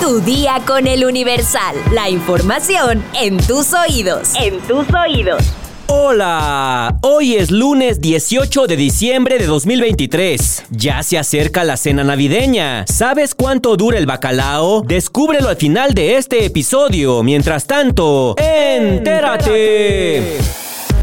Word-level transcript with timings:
Tu 0.00 0.20
día 0.20 0.60
con 0.66 0.86
el 0.86 1.04
Universal. 1.04 1.76
La 1.92 2.10
información 2.10 3.02
en 3.14 3.38
tus 3.38 3.72
oídos. 3.72 4.34
En 4.34 4.60
tus 4.60 4.86
oídos. 4.92 5.42
Hola, 5.86 6.98
hoy 7.02 7.36
es 7.36 7.50
lunes 7.50 8.00
18 8.00 8.66
de 8.66 8.76
diciembre 8.76 9.38
de 9.38 9.46
2023. 9.46 10.64
Ya 10.70 11.02
se 11.02 11.18
acerca 11.18 11.64
la 11.64 11.76
cena 11.76 12.04
navideña. 12.04 12.84
¿Sabes 12.86 13.34
cuánto 13.34 13.76
dura 13.76 13.98
el 13.98 14.06
bacalao? 14.06 14.82
Descúbrelo 14.82 15.48
al 15.48 15.56
final 15.56 15.94
de 15.94 16.16
este 16.16 16.44
episodio. 16.44 17.22
Mientras 17.22 17.66
tanto, 17.66 18.34
entérate. 18.38 20.38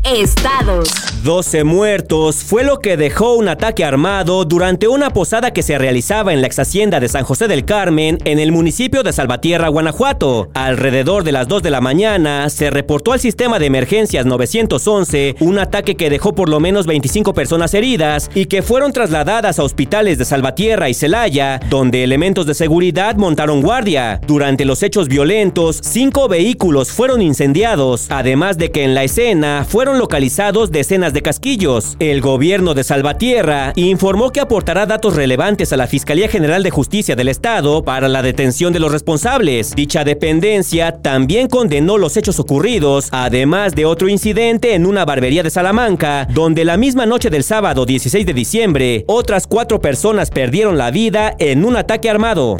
Estados. 0.04 0.90
12 1.24 1.64
muertos 1.64 2.38
fue 2.38 2.64
lo 2.64 2.80
que 2.80 2.98
dejó 2.98 3.36
un 3.36 3.48
ataque 3.48 3.86
armado 3.86 4.44
durante 4.44 4.88
una 4.88 5.12
posada 5.12 5.52
que 5.52 5.62
se 5.62 5.78
realizaba 5.78 6.34
en 6.34 6.42
la 6.42 6.48
ex 6.48 6.58
hacienda 6.58 7.00
de 7.00 7.08
San 7.08 7.24
José 7.24 7.48
del 7.48 7.64
Carmen 7.64 8.18
en 8.26 8.40
el 8.40 8.52
municipio 8.52 9.04
de 9.04 9.14
Salvatierra, 9.14 9.68
Guanajuato. 9.68 10.50
Alrededor 10.56 11.24
de 11.24 11.32
las 11.32 11.48
2 11.48 11.62
de 11.62 11.70
la 11.70 11.80
mañana 11.80 12.50
se 12.50 12.72
reportó 12.72 13.14
al 13.14 13.20
sistema 13.20 13.60
de 13.60 13.68
emergencias 13.68 14.26
911 14.26 15.36
un 15.42 15.60
ataque 15.60 15.96
que 15.96 16.10
dejó 16.10 16.34
por 16.34 16.50
lo 16.50 16.60
menos 16.60 16.88
25 16.88 17.36
personas 17.36 17.76
heridas 17.76 18.32
y 18.34 18.46
que 18.46 18.64
fueron 18.64 18.94
trasladadas 18.94 19.60
a 19.60 19.64
hospitales 19.64 20.18
de 20.18 20.26
Salvatierra 20.26 20.90
y 20.90 20.96
Celaya, 20.96 21.60
donde 21.70 22.04
elementos 22.04 22.48
de 22.48 22.56
seguridad 22.56 23.18
montaron 23.18 23.62
guardia. 23.62 24.20
Durante 24.26 24.66
los 24.66 24.82
hechos 24.82 25.08
violentos, 25.08 25.80
cinco 25.84 26.28
vehículos 26.28 26.92
fueron 26.92 27.22
incendiados, 27.22 28.08
además 28.10 28.58
de 28.58 28.72
que 28.72 28.84
en 28.84 28.96
la 28.96 29.04
escena 29.04 29.66
fueron 29.70 29.91
localizados 29.98 30.72
decenas 30.72 31.14
de 31.14 31.22
casquillos. 31.22 31.96
El 32.00 32.22
gobierno 32.22 32.74
de 32.74 32.84
Salvatierra 32.84 33.74
informó 33.76 34.32
que 34.32 34.40
aportará 34.40 34.86
datos 34.86 35.16
relevantes 35.16 35.74
a 35.74 35.78
la 35.78 35.88
Fiscalía 35.88 36.28
General 36.28 36.64
de 36.64 36.72
Justicia 36.72 37.16
del 37.16 37.28
Estado 37.28 37.84
para 37.84 38.08
la 38.08 38.22
detención 38.22 38.74
de 38.74 38.80
los 38.80 38.92
responsables. 38.92 39.76
Dicha 39.76 40.04
dependencia 40.04 41.02
también 41.02 41.48
condenó 41.48 41.98
los 41.98 42.18
hechos 42.18 42.40
ocurridos, 42.40 43.10
además 43.12 43.76
de 43.76 43.86
otro 43.86 44.10
incidente 44.10 44.76
en 44.76 44.86
una 44.86 45.06
barbería 45.06 45.44
de 45.44 45.50
Salamanca, 45.50 46.28
donde 46.34 46.66
la 46.66 46.78
misma 46.78 47.06
noche 47.06 47.30
del 47.30 47.44
sábado 47.44 47.86
16 47.86 48.26
de 48.26 48.34
diciembre, 48.34 49.06
otras 49.08 49.48
cuatro 49.48 49.80
personas 49.80 50.30
perdieron 50.30 50.78
la 50.78 50.92
vida 50.92 51.36
en 51.40 51.66
un 51.66 51.76
ataque 51.76 52.10
armado. 52.10 52.58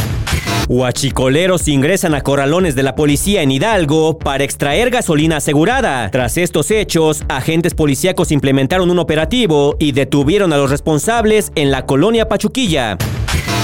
Huachicoleros 0.72 1.68
ingresan 1.68 2.16
a 2.16 2.22
corralones 2.22 2.76
de 2.76 2.84
la 2.84 2.96
policía 2.96 3.42
en 3.42 3.52
Hidalgo 3.52 4.18
para 4.18 4.46
extraer 4.46 4.90
gasolina 4.90 5.36
asegurada. 5.36 6.10
Tras 6.12 6.38
estos 6.38 6.72
hechos, 6.72 7.26
agentes 7.28 7.74
policíacos 7.74 8.32
implementaron 8.32 8.90
un 8.90 8.98
operativo 8.98 9.76
y 9.80 9.92
detuvieron 9.92 10.54
a 10.54 10.58
los 10.58 10.70
responsables 10.70 11.52
en 11.56 11.72
la 11.72 11.86
colonia 11.86 12.30
Pachuquilla. 12.30 12.98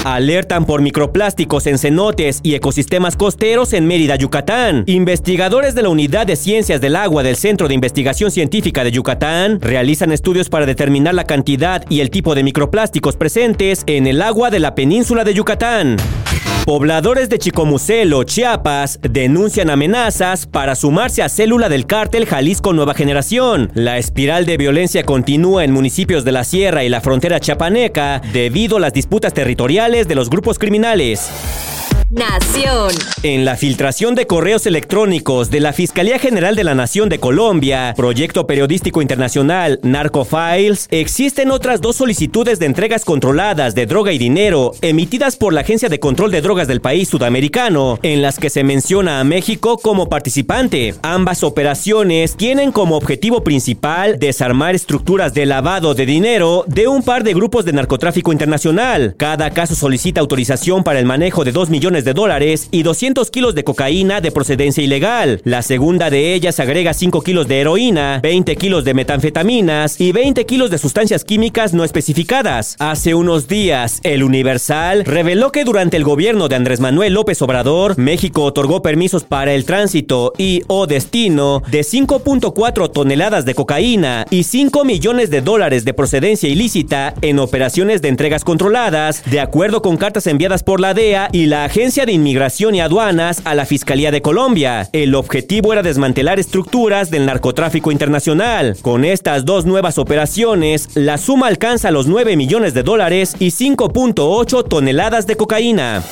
Alertan 0.04 0.66
por 0.66 0.82
microplásticos 0.82 1.66
en 1.66 1.78
cenotes 1.78 2.40
y 2.42 2.54
ecosistemas 2.54 3.16
costeros 3.16 3.72
en 3.72 3.86
Mérida, 3.86 4.16
Yucatán. 4.16 4.84
Investigadores 4.86 5.74
de 5.74 5.84
la 5.84 5.88
Unidad 5.88 6.26
de 6.26 6.36
Ciencias 6.36 6.82
del 6.82 6.94
Agua 6.94 7.22
del 7.22 7.36
Centro 7.36 7.68
de 7.68 7.74
Investigación 7.74 8.30
Científica 8.30 8.84
de 8.84 8.92
Yucatán 8.92 9.62
realizan 9.62 10.12
estudios 10.12 10.50
para 10.50 10.66
determinar 10.66 11.14
la 11.14 11.24
cantidad 11.24 11.82
y 11.88 12.00
el 12.00 12.10
tipo 12.10 12.34
de 12.34 12.42
microplásticos 12.42 13.16
presentes 13.16 13.82
en 13.86 14.06
el 14.06 14.20
agua 14.20 14.50
de 14.50 14.60
la 14.60 14.74
península 14.74 15.24
de 15.24 15.32
Yucatán. 15.32 15.96
Pobladores 16.68 17.30
de 17.30 17.38
Chicomucelo, 17.38 18.24
Chiapas, 18.24 19.00
denuncian 19.00 19.70
amenazas 19.70 20.44
para 20.44 20.74
sumarse 20.74 21.22
a 21.22 21.30
célula 21.30 21.70
del 21.70 21.86
cártel 21.86 22.26
Jalisco 22.26 22.74
Nueva 22.74 22.92
Generación. 22.92 23.70
La 23.72 23.96
espiral 23.96 24.44
de 24.44 24.58
violencia 24.58 25.02
continúa 25.02 25.64
en 25.64 25.72
municipios 25.72 26.26
de 26.26 26.32
la 26.32 26.44
Sierra 26.44 26.84
y 26.84 26.90
la 26.90 27.00
frontera 27.00 27.40
chiapaneca 27.40 28.20
debido 28.34 28.76
a 28.76 28.80
las 28.80 28.92
disputas 28.92 29.32
territoriales 29.32 30.08
de 30.08 30.14
los 30.14 30.28
grupos 30.28 30.58
criminales. 30.58 31.30
Nación. 32.10 32.90
En 33.22 33.44
la 33.44 33.54
filtración 33.56 34.14
de 34.14 34.26
correos 34.26 34.64
electrónicos 34.64 35.50
de 35.50 35.60
la 35.60 35.74
Fiscalía 35.74 36.18
General 36.18 36.56
de 36.56 36.64
la 36.64 36.74
Nación 36.74 37.10
de 37.10 37.20
Colombia, 37.20 37.92
Proyecto 37.94 38.46
Periodístico 38.46 39.02
Internacional 39.02 39.78
Narcofiles, 39.82 40.88
existen 40.90 41.50
otras 41.50 41.82
dos 41.82 41.96
solicitudes 41.96 42.58
de 42.58 42.64
entregas 42.64 43.04
controladas 43.04 43.74
de 43.74 43.84
droga 43.84 44.12
y 44.12 44.18
dinero 44.18 44.72
emitidas 44.80 45.36
por 45.36 45.52
la 45.52 45.60
Agencia 45.60 45.90
de 45.90 46.00
Control 46.00 46.30
de 46.30 46.40
Drogas 46.40 46.66
del 46.66 46.80
país 46.80 47.10
sudamericano, 47.10 47.98
en 48.02 48.22
las 48.22 48.38
que 48.38 48.48
se 48.48 48.64
menciona 48.64 49.20
a 49.20 49.24
México 49.24 49.76
como 49.76 50.08
participante. 50.08 50.94
Ambas 51.02 51.42
operaciones 51.42 52.36
tienen 52.36 52.72
como 52.72 52.96
objetivo 52.96 53.44
principal 53.44 54.18
desarmar 54.18 54.74
estructuras 54.74 55.34
de 55.34 55.44
lavado 55.44 55.92
de 55.92 56.06
dinero 56.06 56.64
de 56.68 56.88
un 56.88 57.02
par 57.02 57.22
de 57.22 57.34
grupos 57.34 57.66
de 57.66 57.74
narcotráfico 57.74 58.32
internacional. 58.32 59.14
Cada 59.18 59.50
caso 59.50 59.74
solicita 59.74 60.22
autorización 60.22 60.82
para 60.84 61.00
el 61.00 61.04
manejo 61.04 61.44
de 61.44 61.52
2 61.52 61.68
millones 61.68 61.97
de 62.04 62.14
dólares 62.14 62.68
y 62.70 62.82
200 62.82 63.30
kilos 63.30 63.54
de 63.54 63.64
cocaína 63.64 64.20
de 64.20 64.32
procedencia 64.32 64.82
ilegal. 64.82 65.40
La 65.44 65.62
segunda 65.62 66.10
de 66.10 66.34
ellas 66.34 66.60
agrega 66.60 66.94
5 66.94 67.22
kilos 67.22 67.48
de 67.48 67.60
heroína, 67.60 68.20
20 68.22 68.56
kilos 68.56 68.84
de 68.84 68.94
metanfetaminas 68.94 70.00
y 70.00 70.12
20 70.12 70.46
kilos 70.46 70.70
de 70.70 70.78
sustancias 70.78 71.24
químicas 71.24 71.74
no 71.74 71.84
especificadas. 71.84 72.76
Hace 72.78 73.14
unos 73.14 73.48
días, 73.48 74.00
el 74.02 74.22
Universal 74.22 75.04
reveló 75.04 75.52
que 75.52 75.64
durante 75.64 75.96
el 75.96 76.04
gobierno 76.04 76.48
de 76.48 76.56
Andrés 76.56 76.80
Manuel 76.80 77.14
López 77.14 77.40
Obrador, 77.42 77.98
México 77.98 78.42
otorgó 78.44 78.82
permisos 78.82 79.24
para 79.24 79.54
el 79.54 79.64
tránsito 79.64 80.32
y 80.38 80.62
o 80.66 80.86
destino 80.86 81.62
de 81.70 81.80
5.4 81.80 82.92
toneladas 82.92 83.44
de 83.44 83.54
cocaína 83.54 84.26
y 84.30 84.44
5 84.44 84.84
millones 84.84 85.30
de 85.30 85.40
dólares 85.40 85.84
de 85.84 85.94
procedencia 85.94 86.48
ilícita 86.48 87.14
en 87.22 87.38
operaciones 87.38 88.02
de 88.02 88.08
entregas 88.08 88.44
controladas, 88.44 89.22
de 89.30 89.40
acuerdo 89.40 89.82
con 89.82 89.96
cartas 89.96 90.26
enviadas 90.26 90.62
por 90.62 90.80
la 90.80 90.94
DEA 90.94 91.28
y 91.32 91.46
la 91.46 91.64
Agencia 91.64 91.87
de 91.88 92.12
Inmigración 92.12 92.74
y 92.74 92.82
Aduanas 92.82 93.40
a 93.46 93.54
la 93.54 93.64
Fiscalía 93.64 94.10
de 94.10 94.20
Colombia. 94.20 94.90
El 94.92 95.14
objetivo 95.14 95.72
era 95.72 95.82
desmantelar 95.82 96.38
estructuras 96.38 97.10
del 97.10 97.24
narcotráfico 97.24 97.90
internacional. 97.90 98.76
Con 98.82 99.06
estas 99.06 99.46
dos 99.46 99.64
nuevas 99.64 99.96
operaciones, 99.96 100.90
la 100.94 101.16
suma 101.16 101.46
alcanza 101.46 101.90
los 101.90 102.06
9 102.06 102.36
millones 102.36 102.74
de 102.74 102.82
dólares 102.82 103.36
y 103.38 103.52
5.8 103.52 104.68
toneladas 104.68 105.26
de 105.26 105.36
cocaína. 105.36 106.02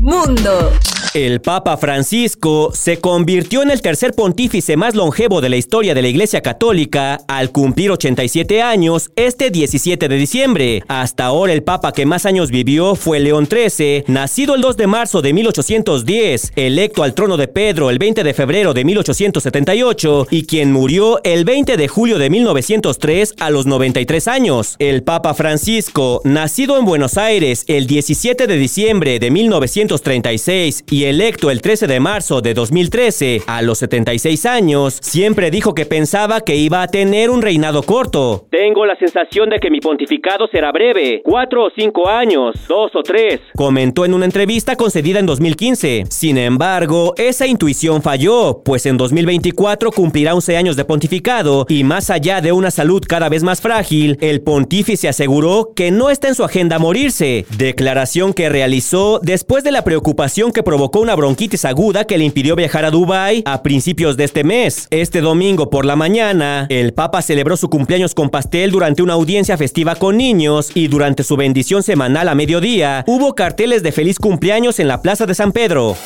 Mundo. 0.00 0.72
El 1.14 1.40
Papa 1.40 1.76
Francisco 1.76 2.72
se 2.74 2.98
convirtió 2.98 3.62
en 3.62 3.70
el 3.70 3.82
tercer 3.82 4.14
pontífice 4.14 4.76
más 4.76 4.96
longevo 4.96 5.40
de 5.40 5.48
la 5.48 5.56
historia 5.56 5.94
de 5.94 6.02
la 6.02 6.08
Iglesia 6.08 6.40
Católica 6.40 7.20
al 7.28 7.52
cumplir 7.52 7.92
87 7.92 8.60
años 8.62 9.12
este 9.14 9.50
17 9.50 10.08
de 10.08 10.16
diciembre. 10.16 10.82
Hasta 10.88 11.26
ahora 11.26 11.52
el 11.52 11.62
Papa 11.62 11.92
que 11.92 12.04
más 12.04 12.26
años 12.26 12.50
vivió 12.50 12.96
fue 12.96 13.20
León 13.20 13.46
XIII, 13.48 14.06
nacido 14.08 14.56
el 14.56 14.60
2 14.60 14.76
de 14.76 14.86
marzo 14.88 15.22
de 15.22 15.32
1810, 15.34 16.52
electo 16.56 17.04
al 17.04 17.14
trono 17.14 17.36
de 17.36 17.46
Pedro 17.46 17.90
el 17.90 18.00
20 18.00 18.24
de 18.24 18.34
febrero 18.34 18.74
de 18.74 18.84
1878 18.84 20.26
y 20.32 20.46
quien 20.46 20.72
murió 20.72 21.20
el 21.22 21.44
20 21.44 21.76
de 21.76 21.86
julio 21.86 22.18
de 22.18 22.28
1903 22.28 23.34
a 23.38 23.50
los 23.50 23.66
93 23.66 24.26
años. 24.26 24.74
El 24.80 25.04
Papa 25.04 25.32
Francisco, 25.34 26.22
nacido 26.24 26.76
en 26.76 26.84
Buenos 26.84 27.18
Aires 27.18 27.64
el 27.68 27.86
17 27.86 28.48
de 28.48 28.56
diciembre 28.56 29.20
de 29.20 29.30
1936 29.30 30.82
y 30.90 31.03
electo 31.10 31.50
el 31.50 31.60
13 31.60 31.86
de 31.86 32.00
marzo 32.00 32.40
de 32.40 32.54
2013 32.54 33.42
a 33.46 33.62
los 33.62 33.78
76 33.78 34.46
años, 34.46 34.98
siempre 35.00 35.50
dijo 35.50 35.74
que 35.74 35.86
pensaba 35.86 36.40
que 36.40 36.56
iba 36.56 36.82
a 36.82 36.88
tener 36.88 37.30
un 37.30 37.42
reinado 37.42 37.82
corto. 37.82 38.46
Tengo 38.50 38.86
la 38.86 38.96
sensación 38.96 39.50
de 39.50 39.58
que 39.60 39.70
mi 39.70 39.80
pontificado 39.80 40.46
será 40.48 40.72
breve, 40.72 41.22
cuatro 41.24 41.64
o 41.64 41.70
cinco 41.74 42.08
años, 42.08 42.54
dos 42.68 42.90
o 42.94 43.02
tres, 43.02 43.40
comentó 43.56 44.04
en 44.04 44.14
una 44.14 44.24
entrevista 44.24 44.76
concedida 44.76 45.18
en 45.18 45.26
2015. 45.26 46.04
Sin 46.08 46.38
embargo, 46.38 47.14
esa 47.16 47.46
intuición 47.46 48.02
falló, 48.02 48.62
pues 48.64 48.86
en 48.86 48.96
2024 48.96 49.90
cumplirá 49.90 50.34
11 50.34 50.56
años 50.56 50.76
de 50.76 50.84
pontificado 50.84 51.66
y 51.68 51.84
más 51.84 52.10
allá 52.10 52.40
de 52.40 52.52
una 52.52 52.70
salud 52.70 53.02
cada 53.06 53.28
vez 53.28 53.42
más 53.42 53.60
frágil, 53.60 54.18
el 54.20 54.42
pontífice 54.42 55.08
aseguró 55.08 55.72
que 55.74 55.90
no 55.90 56.10
está 56.10 56.28
en 56.28 56.34
su 56.34 56.44
agenda 56.44 56.78
morirse, 56.78 57.46
declaración 57.56 58.32
que 58.32 58.48
realizó 58.48 59.20
después 59.22 59.64
de 59.64 59.72
la 59.72 59.84
preocupación 59.84 60.52
que 60.52 60.62
provocó 60.62 60.93
una 61.02 61.14
bronquitis 61.14 61.64
aguda 61.64 62.04
que 62.04 62.18
le 62.18 62.24
impidió 62.24 62.56
viajar 62.56 62.84
a 62.84 62.90
Dubái 62.90 63.42
a 63.46 63.62
principios 63.62 64.16
de 64.16 64.24
este 64.24 64.44
mes. 64.44 64.86
Este 64.90 65.20
domingo 65.20 65.70
por 65.70 65.84
la 65.84 65.96
mañana, 65.96 66.66
el 66.68 66.92
Papa 66.92 67.22
celebró 67.22 67.56
su 67.56 67.68
cumpleaños 67.68 68.14
con 68.14 68.30
pastel 68.30 68.70
durante 68.70 69.02
una 69.02 69.14
audiencia 69.14 69.56
festiva 69.56 69.94
con 69.96 70.16
niños 70.16 70.70
y 70.74 70.88
durante 70.88 71.24
su 71.24 71.36
bendición 71.36 71.82
semanal 71.82 72.28
a 72.28 72.34
mediodía 72.34 73.04
hubo 73.06 73.34
carteles 73.34 73.82
de 73.82 73.92
feliz 73.92 74.18
cumpleaños 74.18 74.78
en 74.78 74.88
la 74.88 75.02
Plaza 75.02 75.26
de 75.26 75.34
San 75.34 75.52
Pedro. 75.52 75.96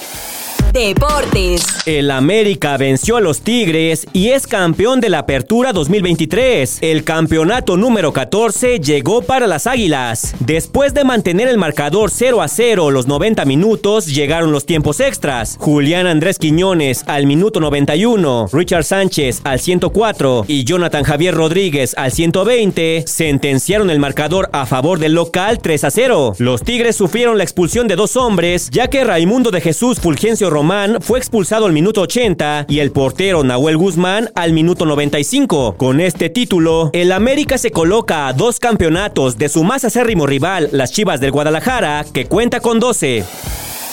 Deportes. 0.73 1.65
El 1.87 2.11
América 2.11 2.77
venció 2.77 3.17
a 3.17 3.21
los 3.21 3.41
Tigres 3.41 4.07
y 4.13 4.29
es 4.29 4.47
campeón 4.47 5.01
de 5.01 5.09
la 5.09 5.21
Apertura 5.21 5.73
2023. 5.73 6.79
El 6.83 7.05
campeonato 7.05 7.77
número 7.77 8.13
14 8.13 8.79
llegó 8.79 9.23
para 9.23 9.47
las 9.47 9.67
Águilas. 9.67 10.35
Después 10.41 10.93
de 10.93 11.05
mantener 11.05 11.49
el 11.49 11.57
marcador 11.57 12.11
0 12.11 12.43
a 12.43 12.49
0 12.49 12.91
los 12.91 13.07
90 13.07 13.45
minutos, 13.47 14.07
llegaron 14.07 14.53
los 14.53 14.67
tiempos 14.67 15.01
extras. 15.01 15.57
Julián 15.59 16.07
Andrés 16.07 16.39
Quiñones 16.39 17.05
al 17.07 17.27
minuto 17.27 17.61
91, 17.61 18.49
Richard 18.53 18.85
Sánchez 18.85 19.41
al 19.45 19.61
104 19.61 20.45
y 20.47 20.65
Jonathan 20.65 21.05
Javier 21.05 21.35
Rodríguez 21.35 21.95
al 21.97 22.13
120 22.13 23.05
sentenciaron 23.07 23.91
el 23.91 23.99
marcador 23.99 24.51
a 24.53 24.67
favor 24.67 24.99
del 24.99 25.15
local 25.15 25.61
3 25.61 25.85
a 25.85 25.91
0. 25.91 26.35
Los 26.39 26.63
Tigres 26.63 26.97
sufrieron 26.97 27.39
la 27.39 27.45
expulsión 27.45 27.89
de 27.89 27.97
dos 27.97 28.17
hombres, 28.17 28.69
ya 28.71 28.89
que 28.89 29.05
Raimundo 29.05 29.51
de 29.51 29.61
Jesús 29.61 30.01
Fulgencio 30.01 30.51
Román 30.59 30.97
fue 31.01 31.21
expulsado 31.21 31.67
al 31.67 31.73
minuto 31.73 32.01
80 32.01 32.67
y 32.69 32.81
el 32.81 32.91
portero 32.91 33.45
Nahuel 33.45 33.77
Guzmán 33.77 34.31
al 34.35 34.53
minuto 34.53 34.87
95. 34.87 35.77
Con 35.77 36.01
este 36.01 36.31
título, 36.31 36.91
el 36.95 37.13
América 37.13 37.59
se 37.59 37.71
coloca 37.71 38.27
a 38.27 38.33
dos 38.33 38.59
campeonatos 38.59 39.39
de 39.39 39.49
su 39.51 39.63
más 39.63 39.85
acérrimo 39.85 40.27
rival, 40.27 40.69
las 40.73 40.91
Chivas 40.91 41.21
del 41.21 41.31
Guadalajara, 41.31 42.05
que 42.13 42.27
cuenta 42.27 42.59
con 42.59 42.81
12 42.81 43.25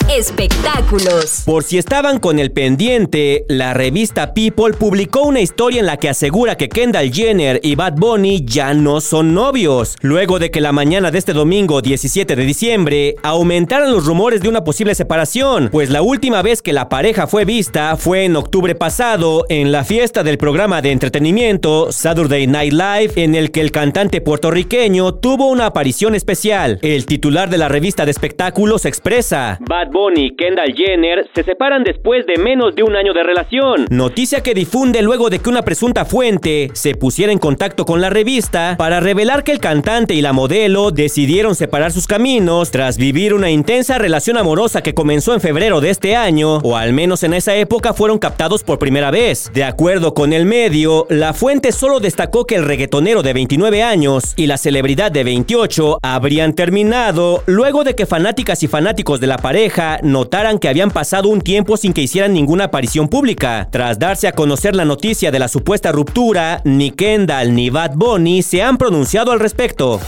espectáculos. 0.09 1.43
Por 1.45 1.63
si 1.63 1.77
estaban 1.77 2.19
con 2.19 2.39
el 2.39 2.51
pendiente, 2.51 3.45
la 3.49 3.73
revista 3.73 4.33
People 4.33 4.73
publicó 4.73 5.23
una 5.23 5.41
historia 5.41 5.79
en 5.79 5.85
la 5.85 5.97
que 5.97 6.09
asegura 6.09 6.55
que 6.55 6.69
Kendall 6.69 7.11
Jenner 7.11 7.59
y 7.63 7.75
Bad 7.75 7.95
Bunny 7.95 8.45
ya 8.45 8.73
no 8.73 9.01
son 9.01 9.33
novios, 9.33 9.95
luego 10.01 10.39
de 10.39 10.51
que 10.51 10.61
la 10.61 10.71
mañana 10.71 11.11
de 11.11 11.17
este 11.17 11.33
domingo 11.33 11.81
17 11.81 12.35
de 12.35 12.45
diciembre 12.45 13.15
aumentaran 13.23 13.91
los 13.91 14.05
rumores 14.05 14.41
de 14.41 14.49
una 14.49 14.63
posible 14.63 14.95
separación, 14.95 15.69
pues 15.71 15.89
la 15.89 16.01
última 16.01 16.41
vez 16.41 16.61
que 16.61 16.73
la 16.73 16.89
pareja 16.89 17.27
fue 17.27 17.45
vista 17.45 17.97
fue 17.97 18.25
en 18.25 18.35
octubre 18.35 18.75
pasado 18.75 19.45
en 19.49 19.71
la 19.71 19.83
fiesta 19.83 20.23
del 20.23 20.37
programa 20.37 20.81
de 20.81 20.91
entretenimiento 20.91 21.91
Saturday 21.91 22.47
Night 22.47 22.73
Live 22.73 23.13
en 23.15 23.35
el 23.35 23.51
que 23.51 23.61
el 23.61 23.71
cantante 23.71 24.21
puertorriqueño 24.21 25.15
tuvo 25.15 25.47
una 25.47 25.67
aparición 25.67 26.15
especial. 26.15 26.79
El 26.81 27.05
titular 27.05 27.49
de 27.49 27.57
la 27.57 27.69
revista 27.69 28.05
de 28.05 28.11
espectáculos 28.11 28.85
expresa, 28.85 29.57
Bad 29.67 29.94
Bunny 29.95 30.25
y 30.25 30.35
Kendall 30.35 30.75
Jenner 30.75 31.29
se 31.33 31.43
separan 31.43 31.85
después 31.85 32.25
de 32.25 32.37
menos 32.37 32.75
de 32.75 32.83
un 32.83 32.97
año 32.97 33.13
de 33.13 33.23
relación. 33.23 33.85
Noticia 33.89 34.43
que 34.43 34.53
difunde 34.53 35.01
luego 35.01 35.29
de 35.29 35.39
que 35.39 35.49
una 35.49 35.61
presunta 35.61 36.03
fuente 36.03 36.69
se 36.73 36.95
pusiera 36.95 37.31
en 37.31 37.39
contacto 37.39 37.85
con 37.85 38.01
la 38.01 38.09
revista 38.09 38.75
para 38.77 38.99
revelar 38.99 39.45
que 39.45 39.53
el 39.53 39.61
cantante 39.61 40.13
y 40.13 40.21
la 40.21 40.33
modelo 40.33 40.91
decidieron 40.91 41.55
separar 41.55 41.93
sus 41.93 42.07
caminos 42.07 42.71
tras 42.71 42.97
vivir 42.97 43.33
una 43.33 43.49
intensa 43.49 43.97
relación 43.97 44.35
amorosa 44.35 44.83
que 44.83 44.93
comenzó 44.93 45.33
en 45.33 45.39
febrero 45.39 45.79
de 45.79 45.91
este 45.91 46.17
año, 46.17 46.57
o 46.57 46.75
al 46.75 46.91
menos 46.91 47.23
en 47.23 47.33
esa 47.33 47.55
época 47.55 47.93
fueron 47.93 48.19
captados 48.19 48.65
por 48.65 48.79
primera 48.79 49.11
vez. 49.11 49.49
De 49.53 49.63
acuerdo 49.63 50.13
con 50.13 50.33
el 50.33 50.45
medio, 50.45 51.07
la 51.09 51.31
fuente 51.33 51.71
solo 51.71 52.01
destacó 52.01 52.45
que 52.45 52.55
el 52.55 52.65
reggaetonero 52.65 53.23
de 53.23 53.31
29 53.31 53.81
años 53.81 54.33
y 54.35 54.47
la 54.47 54.57
celebridad 54.57 55.09
de 55.13 55.23
28 55.23 55.99
habrían 56.01 56.51
terminado 56.51 57.43
luego 57.45 57.85
de 57.85 57.95
que 57.95 58.05
fanáticas 58.05 58.61
y 58.61 58.67
fanáticos 58.67 59.21
de 59.21 59.27
la 59.27 59.37
pareja 59.37 59.84
notaran 60.03 60.59
que 60.59 60.69
habían 60.69 60.91
pasado 60.91 61.29
un 61.29 61.41
tiempo 61.41 61.77
sin 61.77 61.93
que 61.93 62.01
hicieran 62.01 62.33
ninguna 62.33 62.65
aparición 62.65 63.07
pública. 63.07 63.67
Tras 63.71 63.99
darse 63.99 64.27
a 64.27 64.33
conocer 64.33 64.75
la 64.75 64.85
noticia 64.85 65.31
de 65.31 65.39
la 65.39 65.47
supuesta 65.47 65.91
ruptura, 65.91 66.61
ni 66.63 66.91
Kendall 66.91 67.53
ni 67.53 67.69
Bad 67.69 67.95
Bunny 67.95 68.43
se 68.43 68.61
han 68.61 68.77
pronunciado 68.77 69.31
al 69.31 69.39
respecto. 69.39 69.99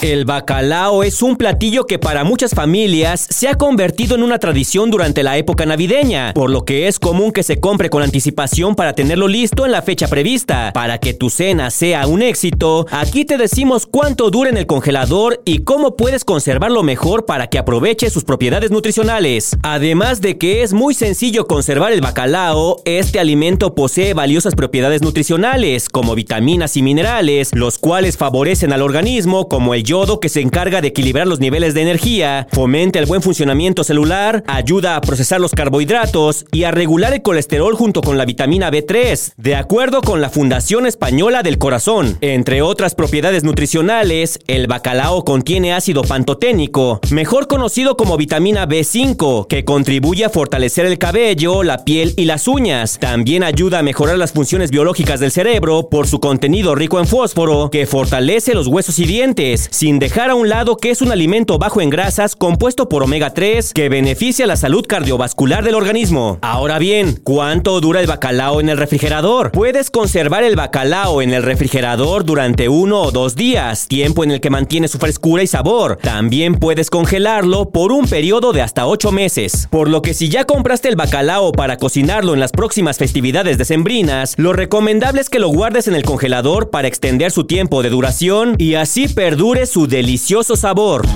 El 0.00 0.26
bacalao 0.26 1.02
es 1.02 1.22
un 1.22 1.36
platillo 1.36 1.84
que 1.84 1.98
para 1.98 2.22
muchas 2.22 2.52
familias 2.52 3.26
se 3.30 3.48
ha 3.48 3.56
convertido 3.56 4.14
en 4.14 4.22
una 4.22 4.38
tradición 4.38 4.92
durante 4.92 5.24
la 5.24 5.36
época 5.38 5.66
navideña, 5.66 6.32
por 6.34 6.50
lo 6.50 6.64
que 6.64 6.86
es 6.86 7.00
común 7.00 7.32
que 7.32 7.42
se 7.42 7.58
compre 7.58 7.90
con 7.90 8.04
anticipación 8.04 8.76
para 8.76 8.92
tenerlo 8.92 9.26
listo 9.26 9.66
en 9.66 9.72
la 9.72 9.82
fecha 9.82 10.06
prevista. 10.06 10.70
Para 10.72 10.98
que 10.98 11.14
tu 11.14 11.30
cena 11.30 11.72
sea 11.72 12.06
un 12.06 12.22
éxito, 12.22 12.86
aquí 12.92 13.24
te 13.24 13.38
decimos 13.38 13.86
cuánto 13.86 14.30
dura 14.30 14.50
en 14.50 14.56
el 14.56 14.66
congelador 14.66 15.42
y 15.44 15.64
cómo 15.64 15.96
puedes 15.96 16.24
conservarlo 16.24 16.84
mejor 16.84 17.26
para 17.26 17.48
que 17.48 17.58
aproveche 17.58 18.08
sus 18.08 18.22
propiedades 18.22 18.70
nutricionales. 18.70 19.56
Además 19.64 20.20
de 20.20 20.38
que 20.38 20.62
es 20.62 20.74
muy 20.74 20.94
sencillo 20.94 21.48
conservar 21.48 21.90
el 21.90 22.02
bacalao, 22.02 22.82
este 22.84 23.18
alimento 23.18 23.74
posee 23.74 24.14
valiosas 24.14 24.54
propiedades 24.54 25.02
nutricionales 25.02 25.88
como 25.88 26.14
vitaminas 26.14 26.76
y 26.76 26.82
minerales, 26.82 27.50
los 27.52 27.78
cuales 27.78 28.16
favorecen 28.16 28.72
al 28.72 28.82
organismo 28.82 29.48
como 29.48 29.74
el 29.74 29.87
yodo 29.88 30.20
que 30.20 30.28
se 30.28 30.42
encarga 30.42 30.82
de 30.82 30.88
equilibrar 30.88 31.26
los 31.26 31.40
niveles 31.40 31.72
de 31.72 31.80
energía, 31.80 32.46
fomenta 32.52 32.98
el 32.98 33.06
buen 33.06 33.22
funcionamiento 33.22 33.84
celular, 33.84 34.44
ayuda 34.46 34.96
a 34.96 35.00
procesar 35.00 35.40
los 35.40 35.52
carbohidratos 35.52 36.44
y 36.52 36.64
a 36.64 36.70
regular 36.70 37.14
el 37.14 37.22
colesterol 37.22 37.74
junto 37.74 38.02
con 38.02 38.18
la 38.18 38.26
vitamina 38.26 38.70
B3, 38.70 39.32
de 39.38 39.56
acuerdo 39.56 40.02
con 40.02 40.20
la 40.20 40.28
Fundación 40.28 40.84
Española 40.84 41.42
del 41.42 41.56
Corazón. 41.56 42.18
Entre 42.20 42.60
otras 42.60 42.94
propiedades 42.94 43.44
nutricionales, 43.44 44.40
el 44.46 44.66
bacalao 44.66 45.24
contiene 45.24 45.72
ácido 45.72 46.02
pantoténico, 46.02 47.00
mejor 47.10 47.48
conocido 47.48 47.96
como 47.96 48.18
vitamina 48.18 48.68
B5, 48.68 49.46
que 49.46 49.64
contribuye 49.64 50.26
a 50.26 50.30
fortalecer 50.30 50.84
el 50.84 50.98
cabello, 50.98 51.62
la 51.62 51.86
piel 51.86 52.12
y 52.18 52.26
las 52.26 52.46
uñas. 52.46 52.98
También 53.00 53.42
ayuda 53.42 53.78
a 53.78 53.82
mejorar 53.82 54.18
las 54.18 54.32
funciones 54.32 54.70
biológicas 54.70 55.18
del 55.18 55.30
cerebro 55.30 55.88
por 55.88 56.06
su 56.06 56.20
contenido 56.20 56.74
rico 56.74 56.98
en 56.98 57.06
fósforo, 57.06 57.70
que 57.70 57.86
fortalece 57.86 58.52
los 58.52 58.66
huesos 58.66 58.98
y 58.98 59.06
dientes 59.06 59.70
sin 59.78 60.00
dejar 60.00 60.28
a 60.30 60.34
un 60.34 60.48
lado 60.48 60.76
que 60.76 60.90
es 60.90 61.02
un 61.02 61.12
alimento 61.12 61.56
bajo 61.56 61.80
en 61.80 61.88
grasas 61.88 62.34
compuesto 62.34 62.88
por 62.88 63.04
omega 63.04 63.32
3 63.32 63.72
que 63.72 63.88
beneficia 63.88 64.44
la 64.44 64.56
salud 64.56 64.84
cardiovascular 64.84 65.62
del 65.62 65.76
organismo. 65.76 66.40
Ahora 66.42 66.80
bien, 66.80 67.20
¿cuánto 67.22 67.80
dura 67.80 68.00
el 68.00 68.08
bacalao 68.08 68.60
en 68.60 68.70
el 68.70 68.76
refrigerador? 68.76 69.52
Puedes 69.52 69.92
conservar 69.92 70.42
el 70.42 70.56
bacalao 70.56 71.22
en 71.22 71.32
el 71.32 71.44
refrigerador 71.44 72.24
durante 72.24 72.68
uno 72.68 73.02
o 73.02 73.12
dos 73.12 73.36
días, 73.36 73.86
tiempo 73.86 74.24
en 74.24 74.32
el 74.32 74.40
que 74.40 74.50
mantiene 74.50 74.88
su 74.88 74.98
frescura 74.98 75.44
y 75.44 75.46
sabor. 75.46 76.00
También 76.02 76.56
puedes 76.56 76.90
congelarlo 76.90 77.70
por 77.70 77.92
un 77.92 78.08
periodo 78.08 78.52
de 78.52 78.62
hasta 78.62 78.84
8 78.84 79.12
meses. 79.12 79.68
Por 79.70 79.88
lo 79.88 80.02
que 80.02 80.12
si 80.12 80.28
ya 80.28 80.42
compraste 80.42 80.88
el 80.88 80.96
bacalao 80.96 81.52
para 81.52 81.76
cocinarlo 81.76 82.34
en 82.34 82.40
las 82.40 82.50
próximas 82.50 82.98
festividades 82.98 83.58
decembrinas, 83.58 84.34
lo 84.38 84.52
recomendable 84.52 85.20
es 85.20 85.30
que 85.30 85.38
lo 85.38 85.50
guardes 85.50 85.86
en 85.86 85.94
el 85.94 86.02
congelador 86.02 86.70
para 86.70 86.88
extender 86.88 87.30
su 87.30 87.44
tiempo 87.44 87.84
de 87.84 87.90
duración 87.90 88.56
y 88.58 88.74
así 88.74 89.06
perdure 89.06 89.67
su 89.68 89.86
delicioso 89.86 90.56
sabor. 90.56 91.06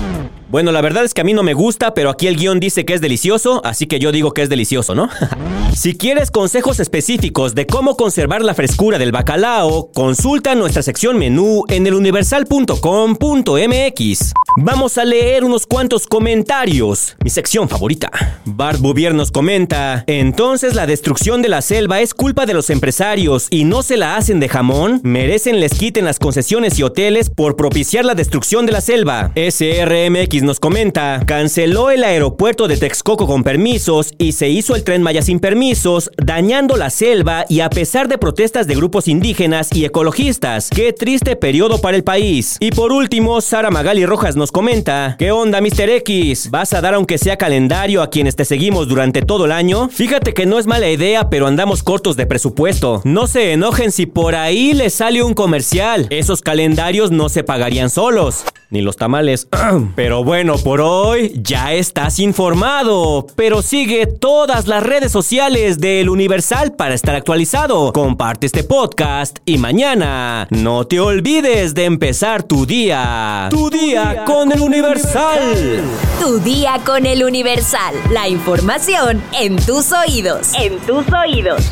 Bueno, 0.53 0.71
la 0.71 0.81
verdad 0.81 1.03
es 1.03 1.15
que 1.15 1.21
a 1.21 1.23
mí 1.23 1.33
no 1.33 1.41
me 1.41 1.55
gusta, 1.55 1.95
pero 1.95 2.11
aquí 2.11 2.27
el 2.27 2.35
guion 2.35 2.59
dice 2.59 2.85
que 2.85 2.93
es 2.93 3.01
delicioso, 3.01 3.59
así 3.65 3.87
que 3.87 3.97
yo 3.97 4.11
digo 4.11 4.35
que 4.35 4.43
es 4.43 4.49
delicioso, 4.49 4.93
¿no? 4.93 5.09
si 5.75 5.95
quieres 5.95 6.29
consejos 6.29 6.79
específicos 6.79 7.55
de 7.55 7.65
cómo 7.65 7.97
conservar 7.97 8.43
la 8.43 8.53
frescura 8.53 8.99
del 8.99 9.11
bacalao, 9.11 9.89
consulta 9.95 10.53
nuestra 10.53 10.83
sección 10.83 11.17
menú 11.17 11.63
en 11.69 11.87
eluniversal.com.mx. 11.87 14.33
Vamos 14.57 14.99
a 14.99 15.05
leer 15.05 15.43
unos 15.43 15.65
cuantos 15.65 16.05
comentarios. 16.05 17.17
Mi 17.23 17.31
sección 17.31 17.67
favorita. 17.67 18.11
Bart 18.45 18.79
Bouvier 18.79 19.15
nos 19.15 19.31
comenta, 19.31 20.03
entonces 20.05 20.75
la 20.75 20.85
destrucción 20.85 21.41
de 21.41 21.49
la 21.49 21.63
selva 21.63 22.01
es 22.01 22.13
culpa 22.13 22.45
de 22.45 22.53
los 22.53 22.69
empresarios 22.69 23.47
y 23.49 23.63
no 23.63 23.81
se 23.81 23.97
la 23.97 24.17
hacen 24.17 24.39
de 24.39 24.49
jamón. 24.49 25.01
Merecen 25.03 25.59
les 25.59 25.73
quiten 25.73 26.05
las 26.05 26.19
concesiones 26.19 26.77
y 26.77 26.83
hoteles 26.83 27.31
por 27.31 27.55
propiciar 27.55 28.05
la 28.05 28.13
destrucción 28.13 28.67
de 28.67 28.73
la 28.73 28.81
selva. 28.81 29.31
SRMX 29.35 30.42
nos 30.43 30.59
comenta, 30.59 31.21
canceló 31.25 31.89
el 31.89 32.03
aeropuerto 32.03 32.67
de 32.67 32.77
Texcoco 32.77 33.27
con 33.27 33.43
permisos 33.43 34.13
y 34.17 34.33
se 34.33 34.49
hizo 34.49 34.75
el 34.75 34.83
tren 34.83 35.01
Maya 35.01 35.21
sin 35.21 35.39
permisos, 35.39 36.11
dañando 36.17 36.75
la 36.75 36.89
selva 36.89 37.45
y 37.49 37.61
a 37.61 37.69
pesar 37.69 38.07
de 38.07 38.17
protestas 38.17 38.67
de 38.67 38.75
grupos 38.75 39.07
indígenas 39.07 39.69
y 39.73 39.85
ecologistas. 39.85 40.69
Qué 40.69 40.93
triste 40.93 41.35
periodo 41.35 41.79
para 41.79 41.97
el 41.97 42.03
país. 42.03 42.57
Y 42.59 42.71
por 42.71 42.91
último, 42.91 43.41
Sara 43.41 43.71
Magali 43.71 44.05
Rojas 44.05 44.35
nos 44.35 44.51
comenta, 44.51 45.15
¿qué 45.17 45.31
onda 45.31 45.61
Mr. 45.61 45.89
X? 45.89 46.49
¿Vas 46.51 46.73
a 46.73 46.81
dar 46.81 46.93
aunque 46.93 47.17
sea 47.17 47.37
calendario 47.37 48.01
a 48.01 48.09
quienes 48.09 48.35
te 48.35 48.45
seguimos 48.45 48.87
durante 48.87 49.21
todo 49.21 49.45
el 49.45 49.51
año? 49.51 49.89
Fíjate 49.89 50.33
que 50.33 50.45
no 50.45 50.59
es 50.59 50.67
mala 50.67 50.89
idea, 50.89 51.29
pero 51.29 51.47
andamos 51.47 51.83
cortos 51.83 52.17
de 52.17 52.25
presupuesto. 52.25 53.01
No 53.03 53.27
se 53.27 53.53
enojen 53.53 53.91
si 53.91 54.05
por 54.05 54.35
ahí 54.35 54.73
les 54.73 54.93
sale 54.93 55.23
un 55.23 55.33
comercial. 55.33 56.07
Esos 56.09 56.41
calendarios 56.41 57.11
no 57.11 57.29
se 57.29 57.43
pagarían 57.43 57.89
solos 57.89 58.43
ni 58.73 58.81
los 58.81 58.97
tamales. 58.97 59.47
Pero 59.95 60.23
bueno, 60.23 60.57
por 60.57 60.81
hoy 60.81 61.31
ya 61.41 61.71
estás 61.73 62.19
informado. 62.19 63.27
Pero 63.35 63.61
sigue 63.61 64.07
todas 64.07 64.67
las 64.67 64.83
redes 64.83 65.11
sociales 65.11 65.79
del 65.79 66.09
Universal 66.09 66.73
para 66.73 66.95
estar 66.95 67.15
actualizado. 67.15 67.93
Comparte 67.93 68.47
este 68.47 68.63
podcast 68.63 69.37
y 69.45 69.57
mañana 69.57 70.47
no 70.49 70.85
te 70.85 70.99
olvides 70.99 71.73
de 71.75 71.85
empezar 71.85 72.43
tu 72.43 72.65
día. 72.65 73.47
Tu 73.49 73.69
día 73.69 74.23
con 74.25 74.51
el 74.51 74.59
Universal. 74.59 75.83
Tu 76.19 76.39
día 76.39 76.79
con 76.83 77.05
el 77.05 77.23
Universal. 77.23 77.95
La 78.11 78.27
información 78.27 79.21
en 79.39 79.55
tus 79.57 79.91
oídos. 79.91 80.51
En 80.55 80.79
tus 80.79 81.05
oídos. 81.13 81.71